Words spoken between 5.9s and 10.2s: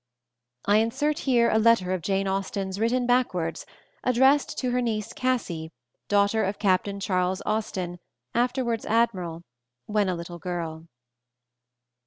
daughter of Captain Charles Austen (afterwards Admiral) when a